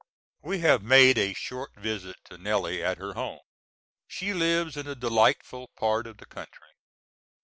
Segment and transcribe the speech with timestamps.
[0.41, 3.41] We have made a short visit to Nellie at her home.
[4.07, 6.71] She lives in a delightful part of the country.